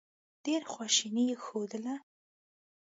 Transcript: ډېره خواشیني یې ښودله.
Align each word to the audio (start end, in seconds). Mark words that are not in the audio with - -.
ډېره 0.43 0.67
خواشیني 0.73 1.23
یې 1.29 1.35
ښودله. 1.43 1.95